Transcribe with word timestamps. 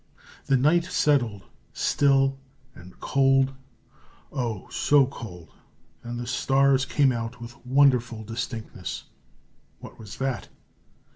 The 0.47 0.57
night 0.57 0.85
settled 0.85 1.43
still 1.73 2.39
and 2.73 2.99
cold 2.99 3.53
oh, 4.31 4.67
so 4.69 5.05
cold! 5.05 5.53
and 6.01 6.19
the 6.19 6.25
stars 6.25 6.85
came 6.87 7.11
out 7.11 7.39
with 7.39 7.63
wonderful 7.67 8.23
distinctness. 8.23 9.03
What 9.79 9.99
was 9.99 10.17
that? 10.17 10.49